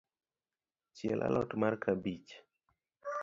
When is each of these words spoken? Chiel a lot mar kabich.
Chiel 0.95 1.19
a 1.27 1.29
lot 1.35 1.51
mar 1.61 1.75
kabich. 1.83 2.31